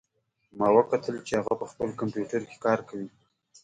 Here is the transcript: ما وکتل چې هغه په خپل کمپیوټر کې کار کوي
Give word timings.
ما 0.57 0.67
وکتل 0.77 1.15
چې 1.27 1.33
هغه 1.39 1.53
په 1.61 1.65
خپل 1.71 1.89
کمپیوټر 2.01 2.41
کې 2.49 2.57
کار 2.65 2.79
کوي 2.89 3.09